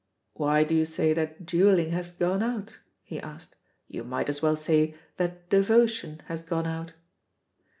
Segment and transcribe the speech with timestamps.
[0.33, 3.55] "Why do you say that duelling has done out?" he asked.
[3.87, 6.93] "You might as well say that devotion has gone out."